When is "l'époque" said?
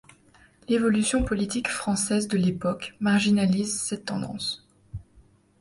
2.35-2.95